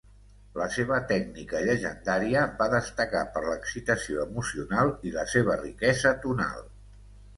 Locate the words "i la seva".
5.11-5.59